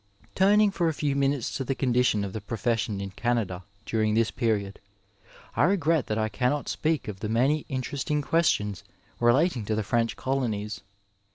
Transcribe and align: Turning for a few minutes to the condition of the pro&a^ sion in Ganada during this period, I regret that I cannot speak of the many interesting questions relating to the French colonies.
Turning 0.33 0.71
for 0.71 0.87
a 0.89 0.95
few 0.95 1.15
minutes 1.15 1.55
to 1.55 1.63
the 1.63 1.75
condition 1.75 2.23
of 2.23 2.33
the 2.33 2.41
pro&a^ 2.41 2.75
sion 2.75 2.99
in 2.99 3.11
Ganada 3.11 3.61
during 3.85 4.15
this 4.15 4.31
period, 4.31 4.79
I 5.55 5.63
regret 5.65 6.07
that 6.07 6.17
I 6.17 6.27
cannot 6.27 6.67
speak 6.67 7.07
of 7.07 7.19
the 7.19 7.29
many 7.29 7.67
interesting 7.69 8.23
questions 8.23 8.83
relating 9.19 9.63
to 9.65 9.75
the 9.75 9.83
French 9.83 10.15
colonies. 10.15 10.81